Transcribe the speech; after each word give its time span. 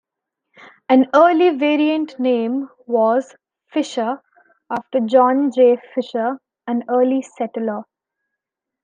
An 0.89 1.05
early 1.13 1.51
variant 1.55 2.19
name 2.19 2.67
was 2.87 3.35
"Fisher", 3.71 4.19
after 4.67 4.99
John 5.01 5.51
J. 5.51 5.77
Fisher, 5.93 6.41
an 6.65 6.83
early 6.89 7.21
settler. 7.21 7.83